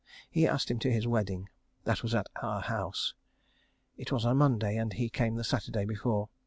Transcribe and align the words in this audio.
He 0.31 0.47
asked 0.47 0.71
him 0.71 0.79
to 0.79 0.91
his 0.91 1.05
wedding. 1.05 1.47
That 1.83 2.01
was 2.01 2.15
at 2.15 2.25
our 2.41 2.61
house. 2.61 3.13
It 3.97 4.11
was 4.11 4.25
on 4.25 4.31
a 4.31 4.33
Monday, 4.33 4.75
and 4.75 4.91
he 4.93 5.09
came 5.09 5.35
the 5.35 5.43
Saturday 5.43 5.85
before. 5.85 6.27